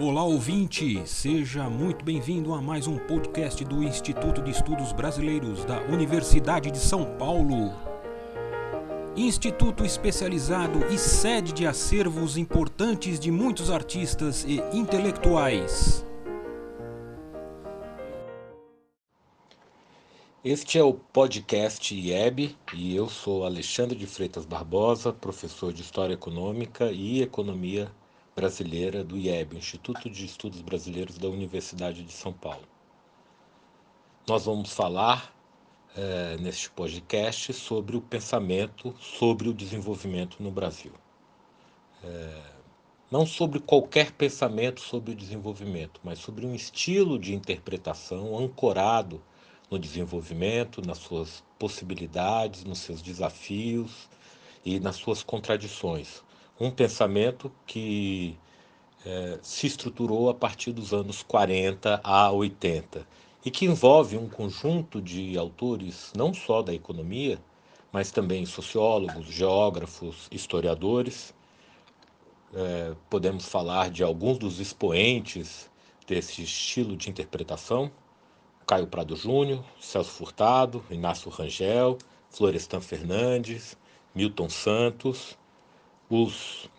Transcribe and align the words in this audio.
Olá 0.00 0.24
ouvinte, 0.24 1.06
seja 1.06 1.70
muito 1.70 2.04
bem-vindo 2.04 2.52
a 2.52 2.60
mais 2.60 2.88
um 2.88 2.98
podcast 2.98 3.64
do 3.64 3.80
Instituto 3.80 4.42
de 4.42 4.50
Estudos 4.50 4.92
Brasileiros 4.92 5.64
da 5.64 5.82
Universidade 5.82 6.68
de 6.72 6.78
São 6.78 7.16
Paulo. 7.16 7.72
Instituto 9.16 9.84
especializado 9.84 10.84
e 10.92 10.98
sede 10.98 11.52
de 11.52 11.64
acervos 11.64 12.36
importantes 12.36 13.20
de 13.20 13.30
muitos 13.30 13.70
artistas 13.70 14.44
e 14.44 14.56
intelectuais. 14.76 16.04
Este 20.44 20.76
é 20.76 20.82
o 20.82 20.94
podcast 20.94 21.94
IEB 21.94 22.56
e 22.74 22.96
eu 22.96 23.08
sou 23.08 23.44
Alexandre 23.44 23.96
de 23.96 24.08
Freitas 24.08 24.44
Barbosa, 24.44 25.12
professor 25.12 25.72
de 25.72 25.82
História 25.82 26.14
Econômica 26.14 26.90
e 26.90 27.22
Economia 27.22 27.88
Brasileira 28.34 29.04
do 29.04 29.16
IEB, 29.16 29.56
Instituto 29.56 30.10
de 30.10 30.26
Estudos 30.26 30.60
Brasileiros 30.60 31.16
da 31.16 31.28
Universidade 31.28 32.02
de 32.02 32.12
São 32.12 32.32
Paulo. 32.32 32.66
Nós 34.26 34.46
vamos 34.46 34.72
falar 34.72 35.32
é, 35.96 36.36
neste 36.38 36.68
podcast 36.68 37.52
sobre 37.52 37.96
o 37.96 38.00
pensamento 38.00 38.92
sobre 38.98 39.48
o 39.48 39.54
desenvolvimento 39.54 40.42
no 40.42 40.50
Brasil. 40.50 40.90
É, 42.02 42.42
não 43.08 43.24
sobre 43.24 43.60
qualquer 43.60 44.10
pensamento 44.10 44.80
sobre 44.80 45.12
o 45.12 45.14
desenvolvimento, 45.14 46.00
mas 46.02 46.18
sobre 46.18 46.44
um 46.44 46.56
estilo 46.56 47.20
de 47.20 47.36
interpretação 47.36 48.36
ancorado 48.36 49.22
no 49.70 49.78
desenvolvimento, 49.78 50.82
nas 50.84 50.98
suas 50.98 51.44
possibilidades, 51.56 52.64
nos 52.64 52.80
seus 52.80 53.00
desafios 53.00 54.08
e 54.64 54.80
nas 54.80 54.96
suas 54.96 55.22
contradições 55.22 56.24
um 56.58 56.70
pensamento 56.70 57.50
que 57.66 58.38
é, 59.04 59.38
se 59.42 59.66
estruturou 59.66 60.30
a 60.30 60.34
partir 60.34 60.72
dos 60.72 60.92
anos 60.92 61.22
40 61.22 62.00
a 62.02 62.30
80 62.30 63.06
e 63.44 63.50
que 63.50 63.66
envolve 63.66 64.16
um 64.16 64.28
conjunto 64.28 65.02
de 65.02 65.36
autores, 65.36 66.12
não 66.16 66.32
só 66.32 66.62
da 66.62 66.72
economia, 66.72 67.38
mas 67.92 68.10
também 68.10 68.46
sociólogos, 68.46 69.26
geógrafos, 69.26 70.28
historiadores. 70.30 71.34
É, 72.54 72.94
podemos 73.10 73.46
falar 73.46 73.90
de 73.90 74.02
alguns 74.02 74.38
dos 74.38 74.60
expoentes 74.60 75.70
desse 76.06 76.42
estilo 76.42 76.96
de 76.96 77.10
interpretação: 77.10 77.90
Caio 78.66 78.86
Prado 78.86 79.14
Júnior, 79.14 79.62
Celso 79.80 80.10
Furtado, 80.10 80.82
Inácio 80.90 81.30
Rangel, 81.30 81.98
Florestan 82.30 82.80
Fernandes, 82.80 83.76
Milton 84.14 84.48
Santos, 84.48 85.36
os 86.22 86.70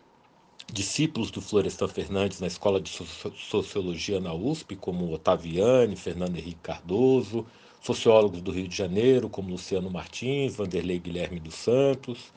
discípulos 0.72 1.30
do 1.30 1.42
Florestan 1.42 1.88
Fernandes 1.88 2.40
na 2.40 2.48
Escola 2.48 2.80
de 2.80 2.90
Sociologia 2.90 4.20
na 4.20 4.34
USP, 4.34 4.76
como 4.76 5.12
Otaviani, 5.12 5.96
Fernando 5.96 6.38
Henrique 6.38 6.62
Cardoso, 6.64 7.46
sociólogos 7.82 8.42
do 8.42 8.52
Rio 8.52 8.68
de 8.68 8.76
Janeiro, 8.76 9.30
como 9.30 9.50
Luciano 9.50 9.92
Martins, 9.92 10.56
Vanderlei 10.56 11.00
Guilherme 11.00 11.40
dos 11.40 11.56
Santos, 11.56 12.34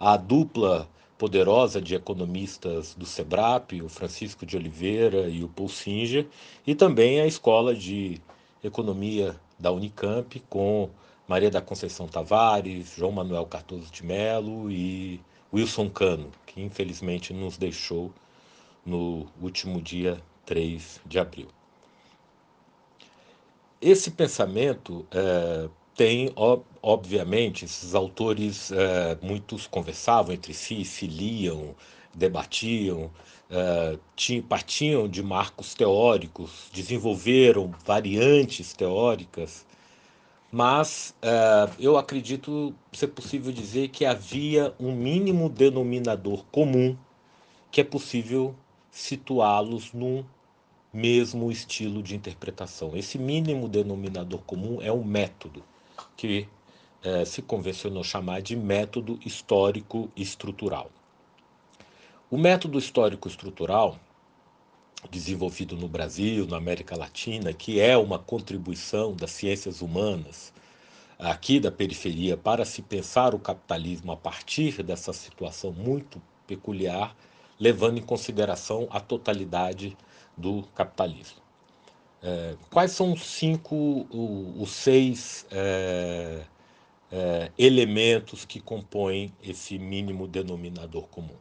a 0.00 0.16
dupla 0.16 0.88
poderosa 1.18 1.82
de 1.82 1.94
economistas 1.94 2.94
do 2.94 3.04
SEBRAP, 3.04 3.82
o 3.82 3.88
Francisco 3.88 4.46
de 4.46 4.56
Oliveira 4.56 5.28
e 5.28 5.44
o 5.44 5.48
Paul 5.48 5.68
Singer, 5.68 6.26
e 6.66 6.74
também 6.74 7.20
a 7.20 7.26
Escola 7.26 7.74
de 7.74 8.20
Economia 8.64 9.38
da 9.58 9.70
Unicamp, 9.70 10.40
com 10.48 10.88
Maria 11.26 11.50
da 11.50 11.60
Conceição 11.60 12.08
Tavares, 12.08 12.94
João 12.96 13.12
Manuel 13.12 13.44
Cardoso 13.46 13.92
de 13.92 14.04
Melo 14.04 14.70
e 14.70 15.20
Wilson 15.52 15.88
Cano, 15.88 16.30
que 16.46 16.60
infelizmente 16.60 17.32
nos 17.32 17.56
deixou 17.56 18.12
no 18.84 19.26
último 19.40 19.80
dia 19.80 20.20
3 20.44 21.00
de 21.06 21.18
abril. 21.18 21.48
Esse 23.80 24.10
pensamento 24.10 25.06
é, 25.10 25.68
tem, 25.94 26.32
obviamente, 26.82 27.64
esses 27.64 27.94
autores, 27.94 28.72
é, 28.72 29.16
muitos 29.22 29.66
conversavam 29.66 30.34
entre 30.34 30.52
si, 30.52 30.84
se 30.84 31.06
liam, 31.06 31.74
debatiam, 32.14 33.10
é, 33.50 33.98
partiam 34.48 35.08
de 35.08 35.22
marcos 35.22 35.74
teóricos, 35.74 36.68
desenvolveram 36.72 37.72
variantes 37.84 38.72
teóricas 38.72 39.64
mas 40.50 41.14
uh, 41.22 41.74
eu 41.78 41.98
acredito 41.98 42.74
ser 42.92 43.08
possível 43.08 43.52
dizer 43.52 43.88
que 43.88 44.06
havia 44.06 44.74
um 44.80 44.92
mínimo 44.94 45.48
denominador 45.48 46.44
comum 46.50 46.96
que 47.70 47.80
é 47.82 47.84
possível 47.84 48.54
situá-los 48.90 49.92
num 49.92 50.24
mesmo 50.90 51.50
estilo 51.52 52.02
de 52.02 52.16
interpretação. 52.16 52.96
Esse 52.96 53.18
mínimo 53.18 53.68
denominador 53.68 54.40
comum 54.40 54.80
é 54.80 54.90
um 54.90 55.04
método 55.04 55.62
que 56.16 56.48
uh, 57.04 57.26
se 57.26 57.42
convencionou 57.42 58.02
chamar 58.02 58.40
de 58.40 58.56
método 58.56 59.18
histórico 59.24 60.10
estrutural. 60.16 60.90
O 62.30 62.38
método 62.38 62.78
histórico 62.78 63.28
estrutural 63.28 63.98
desenvolvido 65.10 65.76
no 65.76 65.88
Brasil, 65.88 66.46
na 66.46 66.56
América 66.56 66.96
Latina, 66.96 67.52
que 67.52 67.80
é 67.80 67.96
uma 67.96 68.18
contribuição 68.18 69.14
das 69.14 69.30
ciências 69.30 69.80
humanas 69.80 70.52
aqui 71.18 71.58
da 71.58 71.70
periferia 71.70 72.36
para 72.36 72.64
se 72.64 72.80
pensar 72.82 73.34
o 73.34 73.38
capitalismo 73.38 74.12
a 74.12 74.16
partir 74.16 74.82
dessa 74.82 75.12
situação 75.12 75.72
muito 75.72 76.22
peculiar, 76.46 77.16
levando 77.58 77.98
em 77.98 78.02
consideração 78.02 78.86
a 78.90 79.00
totalidade 79.00 79.96
do 80.36 80.62
capitalismo. 80.74 81.42
É, 82.22 82.56
quais 82.70 82.92
são 82.92 83.12
os 83.12 83.24
cinco, 83.24 84.06
os 84.10 84.70
seis 84.70 85.46
é, 85.50 86.44
é, 87.10 87.52
elementos 87.58 88.44
que 88.44 88.60
compõem 88.60 89.32
esse 89.42 89.78
mínimo 89.78 90.26
denominador 90.26 91.06
comum? 91.08 91.36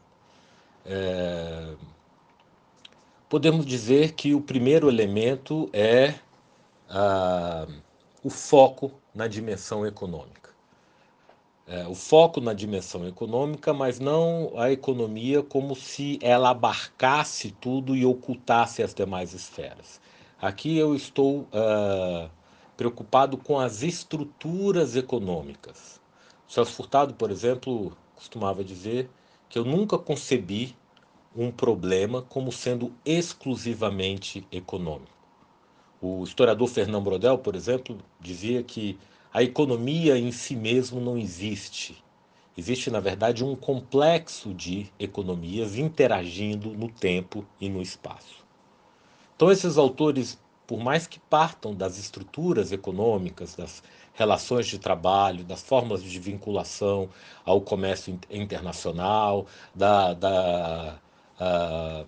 Podemos 3.29 3.65
dizer 3.65 4.13
que 4.13 4.33
o 4.33 4.39
primeiro 4.39 4.87
elemento 4.87 5.69
é 5.73 6.15
ah, 6.89 7.67
o 8.23 8.29
foco 8.29 8.89
na 9.13 9.27
dimensão 9.27 9.85
econômica. 9.85 10.51
É, 11.67 11.85
o 11.85 11.93
foco 11.93 12.39
na 12.39 12.53
dimensão 12.53 13.05
econômica, 13.05 13.73
mas 13.73 13.99
não 13.99 14.53
a 14.55 14.71
economia 14.71 15.43
como 15.43 15.75
se 15.75 16.17
ela 16.21 16.51
abarcasse 16.51 17.51
tudo 17.51 17.93
e 17.93 18.05
ocultasse 18.05 18.81
as 18.81 18.93
demais 18.93 19.33
esferas. 19.33 19.99
Aqui 20.41 20.77
eu 20.77 20.95
estou 20.95 21.45
ah, 21.51 22.29
preocupado 22.77 23.37
com 23.37 23.59
as 23.59 23.83
estruturas 23.83 24.95
econômicas. 24.95 25.99
O 26.47 26.53
Celso 26.53 26.71
Furtado, 26.71 27.13
por 27.15 27.29
exemplo, 27.29 27.91
costumava 28.15 28.63
dizer 28.63 29.09
que 29.49 29.59
eu 29.59 29.65
nunca 29.65 29.97
concebi 29.97 30.73
um 31.37 31.51
problema 31.51 32.23
como 32.23 32.51
sendo 32.51 32.91
exclusivamente 33.05 34.45
econômico. 34.51 35.15
O 36.01 36.23
historiador 36.23 36.67
Fernando 36.67 37.03
Brodel, 37.03 37.37
por 37.37 37.55
exemplo, 37.55 37.97
dizia 38.19 38.63
que 38.63 38.97
a 39.31 39.43
economia 39.43 40.17
em 40.17 40.31
si 40.31 40.55
mesmo 40.55 40.99
não 40.99 41.17
existe. 41.17 42.03
Existe, 42.57 42.89
na 42.89 42.99
verdade, 42.99 43.45
um 43.45 43.55
complexo 43.55 44.51
de 44.51 44.91
economias 44.99 45.77
interagindo 45.77 46.71
no 46.71 46.89
tempo 46.89 47.45
e 47.61 47.69
no 47.69 47.83
espaço. 47.83 48.43
Então, 49.35 49.51
esses 49.51 49.77
autores, 49.77 50.39
por 50.65 50.79
mais 50.79 51.05
que 51.05 51.19
partam 51.19 51.75
das 51.75 51.99
estruturas 51.99 52.71
econômicas, 52.71 53.55
das 53.55 53.83
relações 54.15 54.65
de 54.65 54.79
trabalho, 54.79 55.43
das 55.43 55.61
formas 55.61 56.01
de 56.01 56.19
vinculação 56.19 57.09
ao 57.45 57.61
comércio 57.61 58.19
internacional, 58.31 59.45
da, 59.75 60.13
da 60.15 60.99
a, 61.39 62.05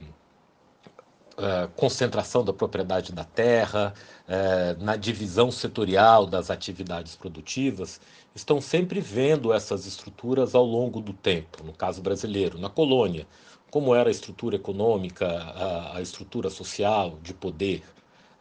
a 1.38 1.68
concentração 1.76 2.44
da 2.44 2.52
propriedade 2.52 3.14
da 3.14 3.24
terra, 3.24 3.94
é, 4.28 4.76
na 4.80 4.96
divisão 4.96 5.52
setorial 5.52 6.26
das 6.26 6.50
atividades 6.50 7.16
produtivas, 7.16 8.00
estão 8.36 8.60
sempre 8.60 9.00
vendo 9.00 9.54
essas 9.54 9.86
estruturas 9.86 10.54
ao 10.56 10.66
longo 10.66 11.02
do 11.02 11.14
tempo. 11.14 11.64
No 11.64 11.74
caso 11.74 12.02
brasileiro, 12.02 12.60
na 12.60 12.70
colônia, 12.70 13.26
como 13.72 13.94
era 13.94 14.10
a 14.10 14.12
estrutura 14.12 14.56
econômica, 14.56 15.28
a, 15.28 15.98
a 15.98 16.02
estrutura 16.02 16.50
social 16.50 17.18
de 17.22 17.34
poder, 17.34 17.84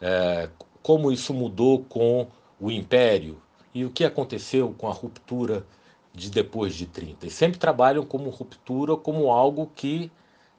é, 0.00 0.48
como 0.82 1.12
isso 1.12 1.34
mudou 1.34 1.84
com 1.84 2.26
o 2.60 2.70
império 2.70 3.40
e 3.74 3.84
o 3.84 3.90
que 3.90 4.04
aconteceu 4.04 4.74
com 4.76 4.88
a 4.88 4.92
ruptura 4.92 5.64
de 6.12 6.30
depois 6.30 6.74
de 6.74 6.86
30. 6.86 7.26
E 7.26 7.30
sempre 7.30 7.58
trabalham 7.58 8.04
como 8.04 8.30
ruptura 8.30 8.96
como 8.96 9.30
algo 9.30 9.70
que 9.74 10.10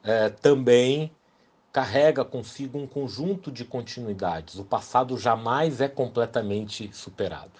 é, 0.04 0.30
também 0.30 1.12
carrega 1.72 2.26
consigo 2.26 2.78
um 2.78 2.88
conjunto 2.88 3.52
de 3.52 3.64
continuidades. 3.64 4.58
O 4.58 4.64
passado 4.64 5.18
jamais 5.18 5.82
é 5.82 5.88
completamente 5.88 6.90
superado. 6.94 7.52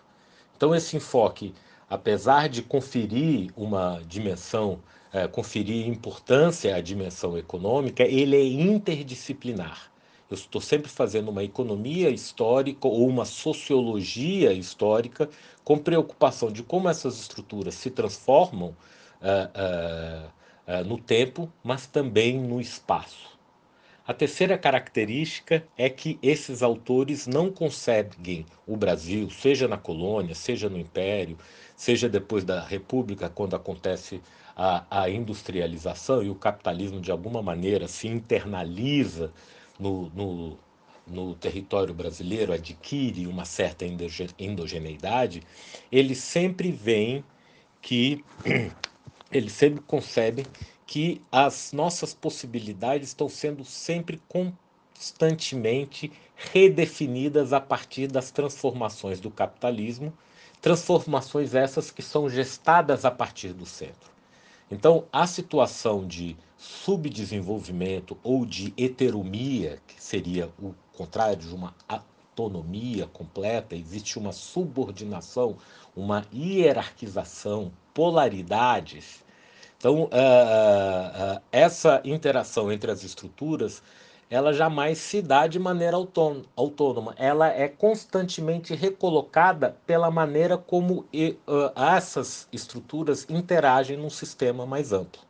Então, 0.56 0.74
esse 0.76 0.98
enfoque, 0.98 1.54
apesar 1.90 2.50
de 2.50 2.62
conferir 2.62 3.52
uma 3.56 4.02
dimensão, 4.06 4.80
é, 5.14 5.28
conferir 5.28 5.88
importância 5.88 6.76
à 6.76 6.82
dimensão 6.82 7.38
econômica, 7.38 8.04
ele 8.04 8.36
é 8.36 8.44
interdisciplinar. 8.44 9.90
Eu 10.30 10.36
estou 10.36 10.62
sempre 10.62 10.90
fazendo 10.90 11.30
uma 11.30 11.44
economia 11.44 12.10
histórica 12.10 12.88
ou 12.88 13.08
uma 13.08 13.26
sociologia 13.26 14.54
histórica 14.54 15.28
com 15.64 15.78
preocupação 15.78 16.52
de 16.52 16.62
como 16.62 16.88
essas 16.88 17.20
estruturas 17.20 17.74
se 17.74 17.90
transformam 17.90 18.70
uh, 19.22 20.26
uh, 20.26 20.30
uh, 20.70 20.88
no 20.88 21.00
tempo, 21.00 21.52
mas 21.64 21.88
também 21.88 22.40
no 22.40 22.62
espaço. 22.62 23.40
A 24.08 24.14
terceira 24.14 24.58
característica 24.58 25.64
é 25.78 25.90
que 25.90 26.18
esses 26.24 26.64
autores 26.64 27.28
não 27.28 27.52
concebem 27.52 28.46
o 28.66 28.76
Brasil, 28.76 29.30
seja 29.30 29.68
na 29.68 29.78
colônia, 29.78 30.34
seja 30.34 30.68
no 30.70 30.80
Império, 30.80 31.38
seja 31.76 32.10
depois 32.10 32.44
da 32.44 32.60
República, 32.60 33.30
quando 33.30 33.56
acontece 33.56 34.20
a, 34.56 35.04
a 35.04 35.10
industrialização 35.10 36.24
e 36.24 36.30
o 36.30 36.36
capitalismo 36.36 37.00
de 37.00 37.12
alguma 37.12 37.42
maneira 37.42 37.88
se 37.88 38.08
internaliza 38.08 39.32
no, 39.80 40.10
no, 40.10 40.58
no 41.08 41.36
território 41.36 41.94
brasileiro, 41.94 42.52
adquire 42.52 43.28
uma 43.28 43.46
certa 43.46 43.86
endogeneidade, 44.38 45.44
eles 45.92 46.18
sempre 46.18 46.72
veem 46.72 47.24
que, 47.82 48.24
eles 49.32 49.54
sempre 49.54 49.82
concebem 49.82 50.46
que 50.86 51.22
as 51.32 51.72
nossas 51.72 52.14
possibilidades 52.14 53.10
estão 53.10 53.30
sendo 53.30 53.64
sempre 53.64 54.20
constantemente 54.28 56.12
redefinidas 56.36 57.54
a 57.54 57.62
partir 57.62 58.08
das 58.08 58.32
transformações 58.32 59.20
do 59.20 59.30
capitalismo, 59.30 60.12
transformações 60.62 61.54
essas 61.54 61.92
que 61.92 62.02
são 62.02 62.30
gestadas 62.30 63.06
a 63.06 63.12
partir 63.12 63.54
do 63.54 63.66
centro. 63.66 64.10
Então, 64.72 65.06
a 65.12 65.26
situação 65.26 66.06
de 66.06 66.36
subdesenvolvimento 66.58 68.18
ou 68.24 68.46
de 68.46 68.74
heteromia, 68.78 69.80
que 69.88 70.02
seria 70.02 70.50
o 70.62 70.76
contrário 70.96 71.38
de 71.38 71.54
uma 71.54 71.74
autonomia 71.88 73.08
completa, 73.08 73.76
existe 73.76 74.20
uma 74.20 74.32
subordinação, 74.32 75.58
uma 75.96 76.26
hierarquização, 76.34 77.72
polaridades 78.00 79.26
então, 79.80 80.04
uh, 80.04 80.08
uh, 80.08 81.42
essa 81.54 82.02
interação 82.04 82.70
entre 82.70 82.92
as 82.92 83.02
estruturas, 83.02 83.82
ela 84.30 84.52
jamais 84.52 84.98
se 84.98 85.22
dá 85.22 85.48
de 85.48 85.58
maneira 85.58 85.96
autônoma. 85.96 87.16
Ela 87.18 87.48
é 87.48 87.70
constantemente 87.70 88.76
recolocada 88.76 89.78
pela 89.88 90.12
maneira 90.12 90.58
como 90.58 91.06
essas 91.76 92.46
estruturas 92.52 93.26
interagem 93.30 93.96
num 93.96 94.10
sistema 94.10 94.66
mais 94.66 94.92
amplo, 94.92 95.22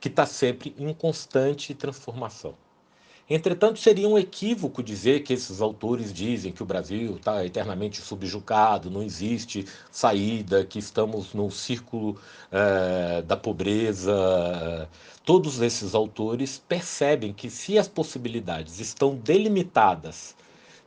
que 0.00 0.08
está 0.08 0.24
sempre 0.24 0.74
em 0.78 0.94
constante 0.94 1.74
transformação. 1.74 2.54
Entretanto, 3.28 3.80
seria 3.80 4.08
um 4.08 4.16
equívoco 4.16 4.82
dizer 4.82 5.24
que 5.24 5.32
esses 5.32 5.60
autores 5.60 6.12
dizem 6.12 6.52
que 6.52 6.62
o 6.62 6.66
Brasil 6.66 7.16
está 7.16 7.44
eternamente 7.44 8.00
subjugado, 8.00 8.88
não 8.88 9.02
existe 9.02 9.66
saída, 9.90 10.64
que 10.64 10.78
estamos 10.78 11.34
no 11.34 11.50
círculo 11.50 12.20
é, 12.52 13.22
da 13.22 13.36
pobreza. 13.36 14.88
Todos 15.24 15.60
esses 15.60 15.92
autores 15.92 16.62
percebem 16.68 17.32
que 17.32 17.50
se 17.50 17.76
as 17.76 17.88
possibilidades 17.88 18.78
estão 18.78 19.16
delimitadas 19.16 20.36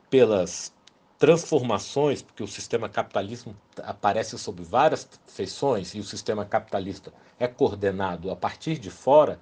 pelas 0.10 0.74
transformações, 1.18 2.22
porque 2.22 2.42
o 2.42 2.48
sistema 2.48 2.88
capitalismo 2.88 3.54
aparece 3.84 4.38
sob 4.40 4.64
várias 4.64 5.08
feições 5.28 5.94
e 5.94 6.00
o 6.00 6.04
sistema 6.06 6.46
capitalista 6.46 7.12
é 7.38 7.50
coordenado 7.50 8.32
a 8.32 8.36
partir 8.38 8.80
de 8.80 8.90
fora, 8.90 9.38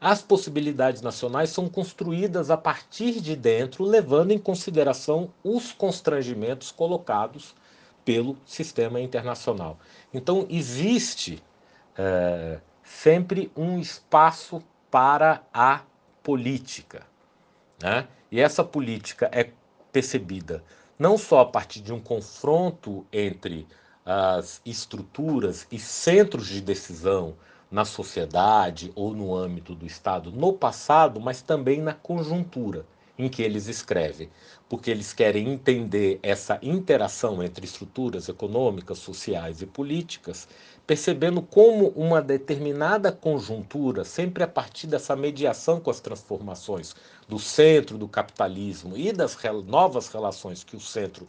as 0.00 0.20
possibilidades 0.22 1.00
nacionais 1.00 1.50
são 1.50 1.68
construídas 1.68 2.50
a 2.50 2.56
partir 2.56 3.20
de 3.20 3.34
dentro, 3.34 3.84
levando 3.84 4.32
em 4.32 4.38
consideração 4.38 5.30
os 5.42 5.72
constrangimentos 5.72 6.70
colocados 6.70 7.54
pelo 8.04 8.36
sistema 8.44 9.00
internacional. 9.00 9.78
Então, 10.12 10.46
existe 10.50 11.42
é, 11.96 12.60
sempre 12.82 13.50
um 13.56 13.78
espaço 13.78 14.62
para 14.90 15.42
a 15.52 15.80
política. 16.22 17.02
Né? 17.82 18.06
E 18.30 18.40
essa 18.40 18.62
política 18.62 19.30
é 19.32 19.50
percebida 19.90 20.62
não 20.98 21.18
só 21.18 21.40
a 21.40 21.46
partir 21.46 21.80
de 21.80 21.92
um 21.92 22.00
confronto 22.00 23.04
entre 23.12 23.66
as 24.04 24.60
estruturas 24.64 25.66
e 25.70 25.78
centros 25.78 26.46
de 26.46 26.60
decisão 26.60 27.34
na 27.74 27.84
sociedade 27.84 28.92
ou 28.94 29.12
no 29.12 29.34
âmbito 29.34 29.74
do 29.74 29.84
Estado 29.84 30.30
no 30.30 30.52
passado, 30.52 31.20
mas 31.20 31.42
também 31.42 31.80
na 31.80 31.92
conjuntura 31.92 32.86
em 33.18 33.28
que 33.28 33.42
eles 33.42 33.66
escrevem, 33.66 34.30
porque 34.68 34.92
eles 34.92 35.12
querem 35.12 35.48
entender 35.48 36.20
essa 36.22 36.56
interação 36.62 37.42
entre 37.42 37.64
estruturas 37.64 38.28
econômicas, 38.28 38.98
sociais 38.98 39.60
e 39.60 39.66
políticas, 39.66 40.46
percebendo 40.86 41.42
como 41.42 41.88
uma 41.96 42.22
determinada 42.22 43.10
conjuntura, 43.10 44.04
sempre 44.04 44.44
a 44.44 44.48
partir 44.48 44.86
dessa 44.86 45.16
mediação 45.16 45.80
com 45.80 45.90
as 45.90 45.98
transformações 45.98 46.94
do 47.28 47.40
centro 47.40 47.98
do 47.98 48.06
capitalismo 48.06 48.96
e 48.96 49.10
das 49.10 49.36
novas 49.66 50.06
relações 50.06 50.62
que 50.62 50.76
o 50.76 50.80
centro 50.80 51.26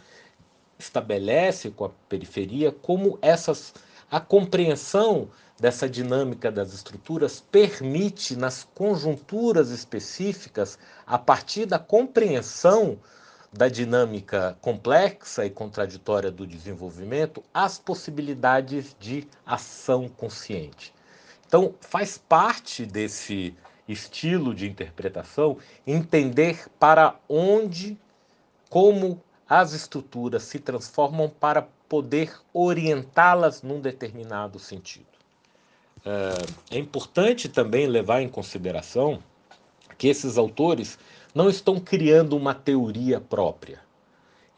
estabelece 0.77 1.71
com 1.71 1.85
a 1.85 1.89
periferia, 2.07 2.71
como 2.71 3.17
essas 3.19 3.73
a 4.09 4.19
compreensão 4.19 5.29
dessa 5.59 5.89
dinâmica 5.89 6.51
das 6.51 6.73
estruturas 6.73 7.39
permite, 7.39 8.35
nas 8.35 8.63
conjunturas 8.75 9.69
específicas, 9.69 10.77
a 11.05 11.17
partir 11.17 11.65
da 11.65 11.79
compreensão 11.79 12.99
da 13.51 13.69
dinâmica 13.69 14.57
complexa 14.59 15.45
e 15.45 15.49
contraditória 15.49 16.29
do 16.29 16.45
desenvolvimento, 16.45 17.41
as 17.53 17.79
possibilidades 17.79 18.95
de 18.99 19.27
ação 19.45 20.09
consciente. 20.09 20.93
Então, 21.47 21.73
faz 21.79 22.17
parte 22.17 22.85
desse 22.85 23.55
estilo 23.87 24.53
de 24.53 24.67
interpretação 24.67 25.57
entender 25.87 26.65
para 26.77 27.15
onde, 27.29 27.97
como 28.69 29.21
as 29.47 29.73
estruturas 29.73 30.43
se 30.43 30.59
transformam 30.59 31.29
para 31.29 31.67
poder 31.95 32.29
orientá-las 32.53 33.63
num 33.63 33.79
determinado 33.79 34.59
sentido. 34.59 35.05
É, 36.03 36.75
é 36.75 36.77
importante 36.77 37.47
também 37.47 37.87
levar 37.87 38.21
em 38.21 38.27
consideração 38.27 39.23
que 39.97 40.09
esses 40.09 40.37
autores 40.37 40.99
não 41.33 41.49
estão 41.49 41.79
criando 41.79 42.35
uma 42.35 42.53
teoria 42.53 43.21
própria. 43.21 43.79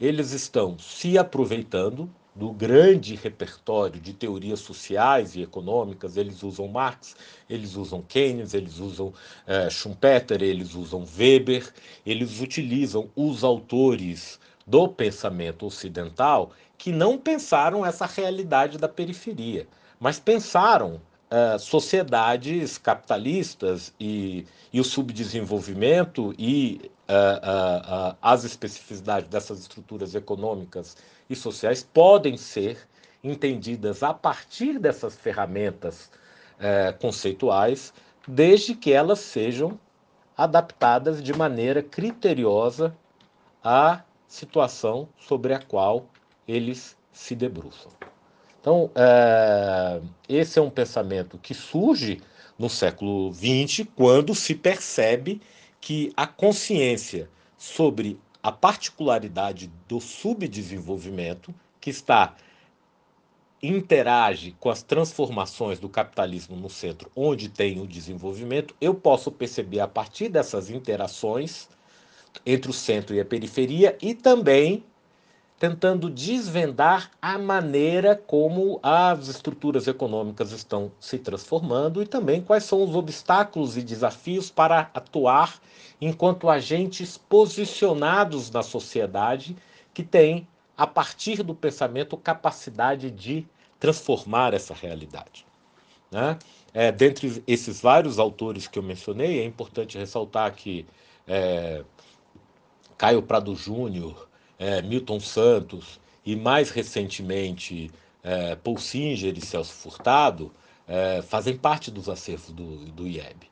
Eles 0.00 0.32
estão 0.32 0.76
se 0.80 1.16
aproveitando 1.16 2.10
do 2.34 2.50
grande 2.50 3.14
repertório 3.14 4.00
de 4.00 4.12
teorias 4.12 4.58
sociais 4.58 5.36
e 5.36 5.42
econômicas. 5.42 6.16
Eles 6.16 6.42
usam 6.42 6.66
Marx, 6.66 7.14
eles 7.48 7.76
usam 7.76 8.02
Keynes, 8.02 8.52
eles 8.52 8.80
usam 8.80 9.14
é, 9.46 9.70
Schumpeter, 9.70 10.42
eles 10.42 10.74
usam 10.74 11.06
Weber, 11.16 11.72
eles 12.04 12.40
utilizam 12.40 13.08
os 13.14 13.44
autores 13.44 14.40
do 14.68 14.86
pensamento 14.86 15.64
ocidental 15.64 16.50
que 16.76 16.92
não 16.92 17.16
pensaram 17.16 17.84
essa 17.84 18.04
realidade 18.04 18.76
da 18.76 18.88
periferia, 18.88 19.66
mas 19.98 20.20
pensaram 20.20 21.00
uh, 21.30 21.58
sociedades 21.58 22.76
capitalistas 22.76 23.94
e, 23.98 24.46
e 24.70 24.78
o 24.78 24.84
subdesenvolvimento 24.84 26.34
e 26.38 26.90
uh, 27.08 28.12
uh, 28.12 28.16
as 28.20 28.44
especificidades 28.44 29.28
dessas 29.30 29.60
estruturas 29.60 30.14
econômicas 30.14 30.98
e 31.30 31.34
sociais 31.34 31.82
podem 31.82 32.36
ser 32.36 32.78
entendidas 33.24 34.02
a 34.02 34.12
partir 34.12 34.78
dessas 34.78 35.16
ferramentas 35.16 36.10
conceituais, 37.00 37.92
desde 38.26 38.74
que 38.74 38.92
elas 38.92 39.20
sejam 39.20 39.78
adaptadas 40.36 41.22
de 41.22 41.32
maneira 41.32 41.82
criteriosa 41.82 42.92
à 43.62 44.02
situação 44.28 45.08
sobre 45.18 45.54
a 45.54 45.58
qual 45.58 46.06
eles 46.46 46.96
se 47.10 47.34
debruçam. 47.34 47.90
Então, 48.60 48.90
é, 48.94 50.00
esse 50.28 50.58
é 50.58 50.62
um 50.62 50.70
pensamento 50.70 51.38
que 51.38 51.54
surge 51.54 52.20
no 52.58 52.68
século 52.68 53.32
XX, 53.32 53.86
quando 53.96 54.34
se 54.34 54.54
percebe 54.54 55.40
que 55.80 56.12
a 56.16 56.26
consciência 56.26 57.30
sobre 57.56 58.20
a 58.42 58.52
particularidade 58.52 59.70
do 59.88 60.00
subdesenvolvimento, 60.00 61.54
que 61.80 61.90
está 61.90 62.34
interage 63.62 64.54
com 64.60 64.70
as 64.70 64.82
transformações 64.82 65.80
do 65.80 65.88
capitalismo 65.88 66.56
no 66.56 66.70
centro, 66.70 67.10
onde 67.16 67.48
tem 67.48 67.80
o 67.80 67.86
desenvolvimento, 67.86 68.74
eu 68.80 68.94
posso 68.94 69.32
perceber 69.32 69.80
a 69.80 69.88
partir 69.88 70.28
dessas 70.28 70.70
interações 70.70 71.68
entre 72.44 72.70
o 72.70 72.74
centro 72.74 73.14
e 73.14 73.20
a 73.20 73.24
periferia 73.24 73.96
e 74.00 74.14
também 74.14 74.84
tentando 75.58 76.08
desvendar 76.08 77.10
a 77.20 77.36
maneira 77.36 78.14
como 78.14 78.78
as 78.80 79.26
estruturas 79.26 79.88
econômicas 79.88 80.52
estão 80.52 80.92
se 81.00 81.18
transformando 81.18 82.00
e 82.00 82.06
também 82.06 82.40
quais 82.40 82.62
são 82.62 82.82
os 82.82 82.94
obstáculos 82.94 83.76
e 83.76 83.82
desafios 83.82 84.50
para 84.50 84.88
atuar 84.94 85.60
enquanto 86.00 86.48
agentes 86.48 87.18
posicionados 87.18 88.50
na 88.52 88.62
sociedade 88.62 89.56
que 89.92 90.04
têm, 90.04 90.46
a 90.76 90.86
partir 90.86 91.42
do 91.42 91.54
pensamento, 91.54 92.16
capacidade 92.16 93.10
de 93.10 93.44
transformar 93.80 94.54
essa 94.54 94.72
realidade. 94.72 95.44
Né? 96.08 96.38
É, 96.72 96.92
dentre 96.92 97.42
esses 97.48 97.80
vários 97.80 98.20
autores 98.20 98.68
que 98.68 98.78
eu 98.78 98.82
mencionei, 98.82 99.40
é 99.40 99.44
importante 99.44 99.98
ressaltar 99.98 100.54
que 100.54 100.86
é, 101.26 101.82
Caio 102.98 103.22
Prado 103.22 103.54
Júnior, 103.54 104.28
é, 104.58 104.82
Milton 104.82 105.20
Santos 105.20 106.00
e, 106.26 106.34
mais 106.34 106.70
recentemente, 106.70 107.90
é, 108.24 108.56
Paul 108.56 108.76
Singer 108.76 109.38
e 109.38 109.40
Celso 109.40 109.72
Furtado 109.72 110.52
é, 110.86 111.22
fazem 111.22 111.56
parte 111.56 111.92
dos 111.92 112.08
acervos 112.08 112.50
do, 112.50 112.84
do 112.86 113.06
IEB. 113.06 113.48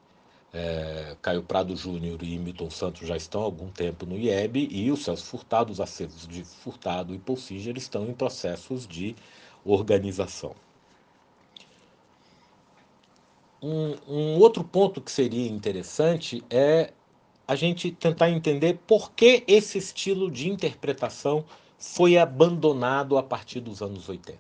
É, 0.52 1.16
Caio 1.22 1.44
Prado 1.44 1.76
Júnior 1.76 2.20
e 2.22 2.36
Milton 2.38 2.70
Santos 2.70 3.06
já 3.06 3.16
estão 3.16 3.42
há 3.42 3.44
algum 3.44 3.68
tempo 3.68 4.04
no 4.04 4.18
IEB 4.18 4.68
e 4.70 4.90
o 4.90 4.96
Celso 4.96 5.24
Furtado, 5.24 5.72
os 5.72 5.80
acervos 5.80 6.26
de 6.26 6.42
Furtado 6.42 7.14
e 7.14 7.18
Paul 7.18 7.38
Singer 7.38 7.76
estão 7.76 8.04
em 8.08 8.14
processos 8.14 8.86
de 8.86 9.14
organização. 9.64 10.56
Um, 13.62 13.96
um 14.08 14.38
outro 14.38 14.64
ponto 14.64 15.00
que 15.00 15.10
seria 15.10 15.48
interessante 15.48 16.42
é 16.50 16.92
a 17.46 17.54
gente 17.54 17.90
tentar 17.90 18.30
entender 18.30 18.78
por 18.86 19.12
que 19.12 19.44
esse 19.46 19.78
estilo 19.78 20.30
de 20.30 20.48
interpretação 20.48 21.44
foi 21.78 22.16
abandonado 22.16 23.16
a 23.16 23.22
partir 23.22 23.60
dos 23.60 23.82
anos 23.82 24.08
80. 24.08 24.38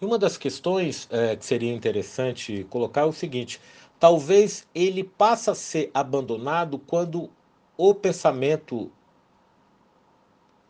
E 0.00 0.04
uma 0.04 0.18
das 0.18 0.36
questões 0.36 1.08
é, 1.10 1.36
que 1.36 1.44
seria 1.44 1.72
interessante 1.72 2.66
colocar 2.70 3.02
é 3.02 3.04
o 3.04 3.12
seguinte: 3.12 3.60
talvez 3.98 4.66
ele 4.74 5.04
passe 5.04 5.50
a 5.50 5.54
ser 5.54 5.90
abandonado 5.92 6.78
quando 6.78 7.30
o 7.76 7.94
pensamento 7.94 8.90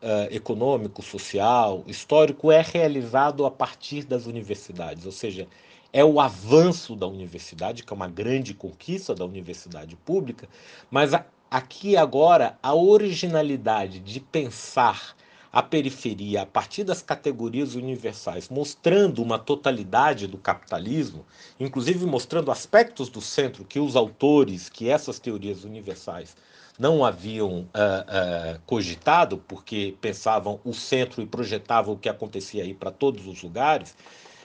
é, 0.01 0.29
econômico, 0.35 1.03
social, 1.03 1.85
histórico 1.87 2.51
é 2.51 2.61
realizado 2.61 3.45
a 3.47 3.51
partir 3.51 4.05
das 4.05 4.27
universidades, 4.27 5.07
ou 5.07 5.13
seja, 5.13 5.49
é 5.93 6.05
o 6.05 6.21
avanço 6.21 6.95
da 6.95 7.07
universidade, 7.07 7.83
que 7.83 7.93
é 7.93 7.97
uma 7.97 8.09
grande 8.09 8.53
conquista 8.53 9.15
da 9.15 9.25
universidade 9.25 9.97
pública, 9.97 10.49
mas 10.91 11.15
a, 11.15 11.25
aqui 11.51 11.97
agora 11.97 12.59
a 12.63 12.75
originalidade 12.75 14.01
de 14.01 14.21
pensar 14.21 15.17
a 15.53 15.63
periferia 15.63 16.43
a 16.43 16.47
partir 16.47 16.85
das 16.85 17.01
categorias 17.01 17.75
universais, 17.75 18.51
mostrando 18.51 19.23
uma 19.23 19.39
totalidade 19.39 20.27
do 20.27 20.37
capitalismo, 20.37 21.25
inclusive 21.59 22.05
mostrando 22.05 22.51
aspectos 22.51 23.09
do 23.09 23.23
centro 23.23 23.65
que 23.65 23.81
os 23.81 23.97
autores, 23.97 24.69
que 24.69 24.91
essas 24.91 25.19
teorias 25.19 25.65
universais 25.65 26.37
não 26.79 27.03
haviam 27.03 27.61
uh, 27.61 27.63
uh, 27.63 28.61
cogitado, 28.67 29.39
porque 29.49 29.97
pensavam 29.99 30.61
o 30.63 30.75
centro 30.75 31.23
e 31.23 31.27
projetavam 31.27 31.95
o 31.95 31.99
que 31.99 32.09
acontecia 32.09 32.63
aí 32.63 32.75
para 32.75 32.91
todos 32.91 33.27
os 33.27 33.43
lugares, 33.43 33.97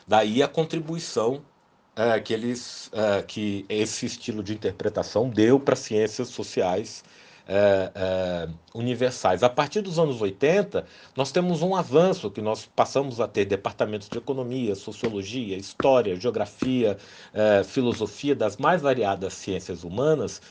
daí 0.08 0.42
a 0.42 0.48
contribuição 0.48 1.42
é, 1.96 2.20
que, 2.20 2.34
eles, 2.34 2.90
é, 2.94 3.22
que 3.22 3.66
esse 3.70 4.06
estilo 4.06 4.44
de 4.44 4.54
interpretação 4.54 5.30
deu 5.30 5.60
para 5.60 5.76
ciências 5.76 6.30
sociais 6.30 7.04
é, 7.48 7.92
é, 7.94 8.50
universais. 8.74 9.44
A 9.44 9.50
partir 9.50 9.82
dos 9.82 10.00
anos 10.00 10.22
80, 10.22 10.86
nós 11.16 11.32
temos 11.32 11.62
um 11.62 11.76
avanço 11.76 12.32
que 12.32 12.42
nós 12.42 12.70
passamos 12.76 13.20
a 13.20 13.28
ter 13.28 13.46
departamentos 13.46 14.08
de 14.08 14.18
economia, 14.18 14.74
sociologia, 14.76 15.58
história, 15.58 16.16
geografia, 16.16 16.98
é, 17.34 17.64
filosofia, 17.64 18.36
das 18.36 18.58
mais 18.58 18.82
variadas 18.82 19.34
ciências 19.34 19.84
humanas, 19.84 20.42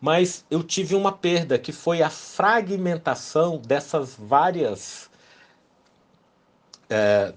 mas 0.00 0.44
eu 0.50 0.62
tive 0.62 0.94
uma 0.94 1.12
perda 1.12 1.58
que 1.58 1.72
foi 1.72 2.02
a 2.02 2.10
fragmentação 2.10 3.58
dessas 3.58 4.16
várias 4.18 5.08
é, 6.88 7.32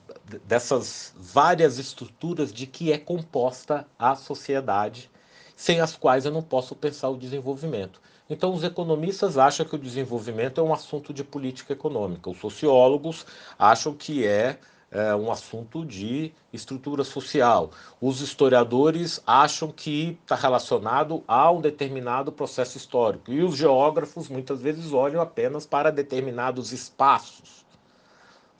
dessas 0.45 1.13
várias 1.17 1.77
estruturas 1.77 2.53
de 2.53 2.65
que 2.65 2.91
é 2.91 2.97
composta 2.97 3.85
a 3.97 4.15
sociedade, 4.15 5.09
sem 5.55 5.81
as 5.81 5.95
quais 5.95 6.25
eu 6.25 6.31
não 6.31 6.41
posso 6.41 6.75
pensar 6.75 7.09
o 7.09 7.17
desenvolvimento. 7.17 8.01
Então, 8.29 8.53
os 8.53 8.63
economistas 8.63 9.37
acham 9.37 9.65
que 9.65 9.75
o 9.75 9.79
desenvolvimento 9.79 10.59
é 10.59 10.63
um 10.63 10.73
assunto 10.73 11.13
de 11.13 11.23
política 11.23 11.73
econômica, 11.73 12.29
os 12.29 12.39
sociólogos 12.39 13.25
acham 13.59 13.93
que 13.93 14.25
é, 14.25 14.57
é 14.89 15.13
um 15.13 15.31
assunto 15.31 15.85
de 15.85 16.31
estrutura 16.51 17.03
social, 17.03 17.71
os 17.99 18.21
historiadores 18.21 19.21
acham 19.27 19.71
que 19.71 20.17
está 20.23 20.35
relacionado 20.35 21.23
a 21.27 21.51
um 21.51 21.59
determinado 21.59 22.31
processo 22.31 22.77
histórico, 22.77 23.31
e 23.31 23.43
os 23.43 23.57
geógrafos 23.57 24.29
muitas 24.29 24.61
vezes 24.61 24.93
olham 24.93 25.21
apenas 25.21 25.65
para 25.65 25.91
determinados 25.91 26.71
espaços. 26.71 27.65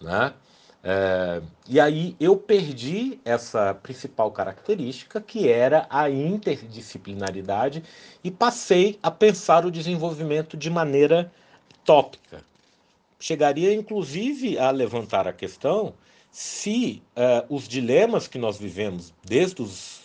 Né? 0.02 0.34
É, 0.84 1.42
e 1.70 1.80
aí 1.80 2.14
eu 2.20 2.36
perdi 2.36 3.18
essa 3.24 3.74
principal 3.74 4.30
característica, 4.32 5.22
que 5.22 5.48
era 5.48 5.88
a 5.90 6.10
interdisciplinaridade, 6.10 7.82
e 8.22 8.30
passei 8.30 9.00
a 9.02 9.10
pensar 9.10 9.66
o 9.66 9.72
desenvolvimento 9.72 10.58
de 10.58 10.70
maneira 10.70 11.32
tópica. 11.86 12.44
Chegaria, 13.18 13.74
inclusive, 13.74 14.60
a 14.60 14.70
levantar 14.72 15.26
a 15.26 15.32
questão 15.32 15.94
se 16.30 17.02
uh, 17.16 17.56
os 17.56 17.68
dilemas 17.68 18.28
que 18.28 18.38
nós 18.38 18.58
vivemos 18.58 19.14
desde 19.24 19.62
os 19.62 20.03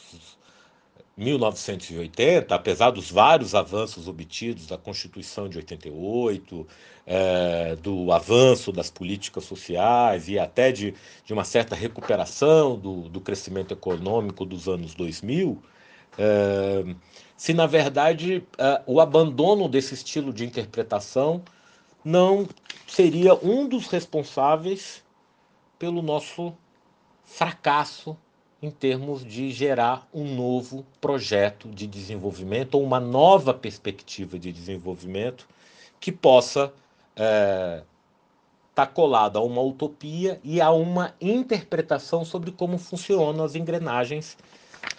1980, 1.18 2.54
apesar 2.54 2.92
dos 2.92 3.10
vários 3.10 3.52
avanços 3.52 4.06
obtidos 4.06 4.68
da 4.68 4.78
Constituição 4.78 5.48
de 5.48 5.58
88, 5.58 6.66
é, 7.04 7.76
do 7.82 8.12
avanço 8.12 8.70
das 8.70 8.88
políticas 8.88 9.44
sociais 9.44 10.28
e 10.28 10.38
até 10.38 10.70
de, 10.70 10.94
de 11.24 11.32
uma 11.32 11.42
certa 11.42 11.74
recuperação 11.74 12.78
do, 12.78 13.08
do 13.08 13.20
crescimento 13.20 13.74
econômico 13.74 14.44
dos 14.44 14.68
anos 14.68 14.94
2000, 14.94 15.60
é, 16.16 16.84
se 17.36 17.52
na 17.52 17.66
verdade 17.66 18.44
é, 18.56 18.80
o 18.86 19.00
abandono 19.00 19.68
desse 19.68 19.94
estilo 19.94 20.32
de 20.32 20.44
interpretação 20.44 21.42
não 22.04 22.48
seria 22.86 23.34
um 23.34 23.68
dos 23.68 23.88
responsáveis 23.88 25.02
pelo 25.80 26.00
nosso 26.00 26.54
fracasso 27.24 28.16
em 28.62 28.70
termos 28.70 29.24
de 29.24 29.50
gerar 29.50 30.08
um 30.12 30.34
novo 30.34 30.84
projeto 31.00 31.68
de 31.68 31.86
desenvolvimento 31.86 32.74
ou 32.74 32.82
uma 32.82 32.98
nova 32.98 33.54
perspectiva 33.54 34.38
de 34.38 34.52
desenvolvimento 34.52 35.46
que 36.00 36.10
possa 36.10 36.72
estar 37.14 37.24
é, 37.24 37.82
tá 38.74 38.86
colada 38.86 39.38
a 39.38 39.42
uma 39.42 39.62
utopia 39.62 40.40
e 40.42 40.60
a 40.60 40.70
uma 40.70 41.14
interpretação 41.20 42.24
sobre 42.24 42.50
como 42.50 42.78
funcionam 42.78 43.44
as 43.44 43.54
engrenagens 43.54 44.36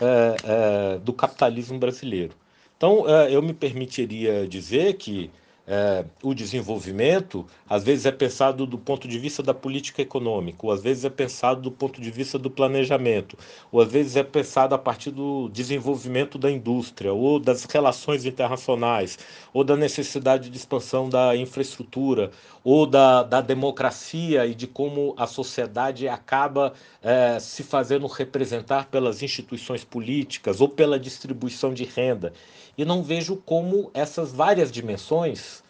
é, 0.01 0.95
é, 0.95 0.99
do 0.99 1.11
capitalismo 1.11 1.77
brasileiro. 1.77 2.33
Então, 2.77 3.05
eu 3.27 3.41
me 3.41 3.53
permitiria 3.53 4.47
dizer 4.47 4.93
que 4.93 5.29
é, 5.71 6.03
o 6.23 6.33
desenvolvimento, 6.33 7.45
às 7.69 7.83
vezes 7.83 8.07
é 8.07 8.11
pensado 8.11 8.65
do 8.65 8.75
ponto 8.75 9.07
de 9.07 9.19
vista 9.19 9.43
da 9.43 9.53
política 9.53 10.01
econômica, 10.01 10.65
ou 10.65 10.71
às 10.71 10.81
vezes 10.81 11.05
é 11.05 11.11
pensado 11.11 11.61
do 11.61 11.69
ponto 11.69 12.01
de 12.01 12.09
vista 12.09 12.39
do 12.39 12.49
planejamento, 12.49 13.37
ou 13.71 13.79
às 13.79 13.91
vezes 13.91 14.15
é 14.15 14.23
pensado 14.23 14.73
a 14.73 14.79
partir 14.79 15.11
do 15.11 15.47
desenvolvimento 15.49 16.39
da 16.39 16.49
indústria, 16.49 17.13
ou 17.13 17.39
das 17.39 17.65
relações 17.65 18.25
internacionais, 18.25 19.19
ou 19.53 19.63
da 19.63 19.77
necessidade 19.77 20.49
de 20.49 20.57
expansão 20.57 21.07
da 21.07 21.35
infraestrutura, 21.35 22.31
ou 22.63 22.87
da, 22.87 23.21
da 23.21 23.39
democracia 23.39 24.47
e 24.47 24.55
de 24.55 24.65
como 24.65 25.13
a 25.17 25.27
sociedade 25.27 26.07
acaba 26.07 26.73
é, 27.03 27.39
se 27.39 27.61
fazendo 27.61 28.07
representar 28.07 28.87
pelas 28.87 29.21
instituições 29.21 29.83
políticas 29.83 30.61
ou 30.61 30.67
pela 30.67 30.99
distribuição 30.99 31.71
de 31.75 31.83
renda 31.83 32.33
e 32.79 32.85
não 32.85 33.03
vejo 33.03 33.35
como 33.35 33.91
essas 33.93 34.31
várias 34.31 34.71
dimensões 34.71 35.61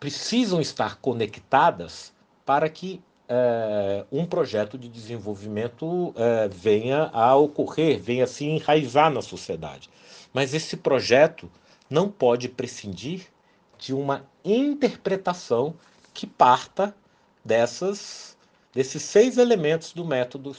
precisam 0.00 0.58
estar 0.58 0.96
conectadas 0.96 2.14
para 2.46 2.66
que 2.70 3.02
é, 3.28 4.02
um 4.10 4.24
projeto 4.24 4.78
de 4.78 4.88
desenvolvimento 4.88 6.14
é, 6.16 6.48
venha 6.48 7.10
a 7.12 7.36
ocorrer, 7.36 8.00
venha 8.00 8.24
a 8.24 8.26
se 8.26 8.46
enraizar 8.46 9.10
na 9.10 9.20
sociedade. 9.20 9.90
Mas 10.32 10.54
esse 10.54 10.78
projeto 10.78 11.50
não 11.90 12.08
pode 12.08 12.48
prescindir 12.48 13.26
de 13.78 13.92
uma 13.92 14.24
interpretação 14.42 15.74
que 16.14 16.26
parta 16.26 16.94
dessas 17.44 18.34
desses 18.72 19.02
seis 19.02 19.36
elementos 19.36 19.92
do 19.92 20.02
método 20.02 20.48
uh, 20.48 20.52
uh, 20.52 20.54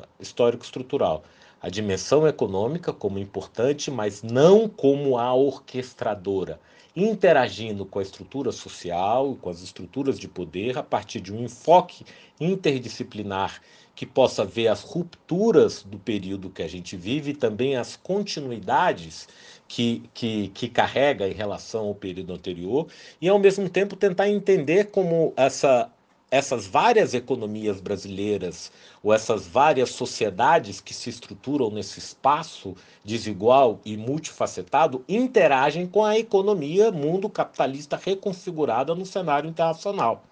uh, 0.00 0.02
histórico 0.18 0.64
estrutural 0.64 1.22
a 1.60 1.68
dimensão 1.68 2.26
econômica 2.26 2.92
como 2.92 3.18
importante, 3.18 3.90
mas 3.90 4.22
não 4.22 4.68
como 4.68 5.18
a 5.18 5.34
orquestradora, 5.34 6.58
interagindo 6.96 7.84
com 7.84 7.98
a 7.98 8.02
estrutura 8.02 8.50
social, 8.50 9.36
com 9.40 9.50
as 9.50 9.62
estruturas 9.62 10.18
de 10.18 10.26
poder, 10.26 10.78
a 10.78 10.82
partir 10.82 11.20
de 11.20 11.32
um 11.32 11.44
enfoque 11.44 12.04
interdisciplinar 12.40 13.60
que 13.94 14.06
possa 14.06 14.44
ver 14.44 14.68
as 14.68 14.82
rupturas 14.82 15.82
do 15.82 15.98
período 15.98 16.48
que 16.48 16.62
a 16.62 16.68
gente 16.68 16.96
vive 16.96 17.32
e 17.32 17.36
também 17.36 17.76
as 17.76 17.96
continuidades 17.96 19.28
que, 19.68 20.02
que, 20.14 20.48
que 20.48 20.68
carrega 20.68 21.28
em 21.28 21.34
relação 21.34 21.86
ao 21.88 21.94
período 21.94 22.32
anterior, 22.32 22.88
e 23.20 23.28
ao 23.28 23.38
mesmo 23.38 23.68
tempo 23.68 23.94
tentar 23.94 24.28
entender 24.28 24.90
como 24.90 25.34
essa 25.36 25.92
essas 26.30 26.66
várias 26.66 27.12
economias 27.12 27.80
brasileiras 27.80 28.70
ou 29.02 29.12
essas 29.12 29.46
várias 29.46 29.90
sociedades 29.90 30.80
que 30.80 30.94
se 30.94 31.10
estruturam 31.10 31.70
nesse 31.70 31.98
espaço 31.98 32.76
desigual 33.04 33.80
e 33.84 33.96
multifacetado 33.96 35.04
interagem 35.08 35.86
com 35.86 36.04
a 36.04 36.16
economia 36.16 36.92
mundo 36.92 37.28
capitalista 37.28 38.00
reconfigurada 38.02 38.94
no 38.94 39.04
cenário 39.04 39.50
internacional. 39.50 40.22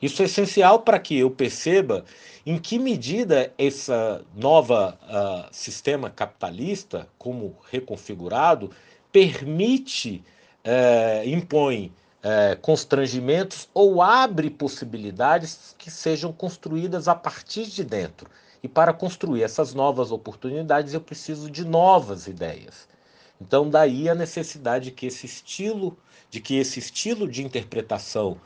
Isso 0.00 0.22
é 0.22 0.24
essencial 0.24 0.80
para 0.80 0.98
que 0.98 1.18
eu 1.18 1.30
perceba 1.30 2.04
em 2.44 2.58
que 2.58 2.78
medida 2.78 3.52
esse 3.56 3.90
nova 4.34 4.98
uh, 5.02 5.48
sistema 5.50 6.10
capitalista, 6.10 7.08
como 7.18 7.56
reconfigurado, 7.70 8.70
permite, 9.10 10.22
uh, 10.64 11.28
impõe 11.28 11.92
é, 12.24 12.56
constrangimentos 12.56 13.68
ou 13.74 14.00
abre 14.00 14.48
possibilidades 14.48 15.76
que 15.76 15.90
sejam 15.90 16.32
construídas 16.32 17.06
a 17.06 17.14
partir 17.14 17.66
de 17.66 17.84
dentro. 17.84 18.30
E 18.62 18.68
para 18.68 18.94
construir 18.94 19.42
essas 19.42 19.74
novas 19.74 20.10
oportunidades, 20.10 20.94
eu 20.94 21.00
preciso 21.02 21.50
de 21.50 21.66
novas 21.66 22.26
ideias. 22.26 22.88
Então, 23.38 23.68
daí 23.68 24.08
a 24.08 24.14
necessidade 24.14 24.86
de 24.86 24.90
que 24.92 25.06
esse 25.06 25.26
estilo, 25.26 25.98
de 26.30 26.40
que 26.40 26.56
esse 26.56 26.78
estilo 26.78 27.28
de 27.28 27.44
interpretação 27.44 28.40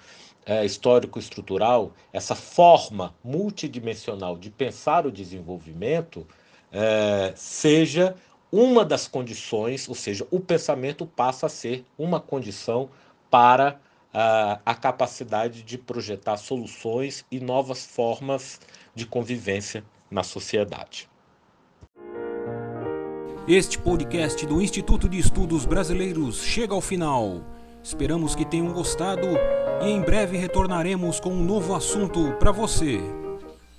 é, 0.44 0.64
histórico-estrutural, 0.64 1.92
essa 2.12 2.34
forma 2.34 3.14
multidimensional 3.22 4.36
de 4.36 4.50
pensar 4.50 5.06
o 5.06 5.12
desenvolvimento, 5.12 6.26
é, 6.72 7.32
seja 7.36 8.16
uma 8.50 8.84
das 8.84 9.06
condições, 9.06 9.88
ou 9.88 9.94
seja, 9.94 10.26
o 10.32 10.40
pensamento 10.40 11.06
passa 11.06 11.46
a 11.46 11.50
ser 11.50 11.84
uma 11.96 12.18
condição 12.18 12.88
para 13.30 13.80
a, 14.12 14.60
a 14.64 14.74
capacidade 14.74 15.62
de 15.62 15.78
projetar 15.78 16.36
soluções 16.36 17.24
e 17.30 17.40
novas 17.40 17.84
formas 17.86 18.60
de 18.94 19.06
convivência 19.06 19.84
na 20.10 20.22
sociedade. 20.22 21.08
Este 23.46 23.78
podcast 23.78 24.46
do 24.46 24.60
Instituto 24.60 25.08
de 25.08 25.18
Estudos 25.18 25.64
Brasileiros 25.64 26.42
chega 26.42 26.74
ao 26.74 26.80
final. 26.80 27.42
Esperamos 27.82 28.34
que 28.34 28.44
tenham 28.44 28.72
gostado 28.72 29.26
e 29.82 29.88
em 29.88 30.02
breve 30.02 30.36
retornaremos 30.36 31.18
com 31.18 31.30
um 31.30 31.42
novo 31.42 31.74
assunto 31.74 32.32
para 32.38 32.52
você. 32.52 33.00